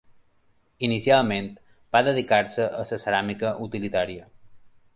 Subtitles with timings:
[0.87, 1.49] Inicialment,
[1.97, 4.27] va dedicar-se la ceràmica utilitària.